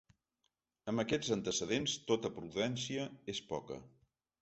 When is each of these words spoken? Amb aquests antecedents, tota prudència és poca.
Amb 0.93 1.03
aquests 1.03 1.29
antecedents, 1.37 1.95
tota 2.09 2.35
prudència 2.41 3.09
és 3.37 3.47
poca. 3.55 3.83